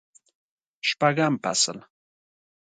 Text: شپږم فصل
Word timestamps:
شپږم 0.87 1.33
فصل 1.43 1.77